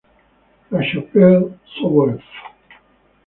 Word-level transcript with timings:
La 0.71 0.81
Chapelle-Souëf 0.81 2.25